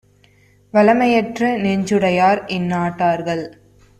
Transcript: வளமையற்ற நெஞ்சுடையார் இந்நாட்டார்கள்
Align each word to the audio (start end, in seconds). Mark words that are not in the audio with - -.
வளமையற்ற 0.73 1.49
நெஞ்சுடையார் 1.57 2.41
இந்நாட்டார்கள் 2.47 3.45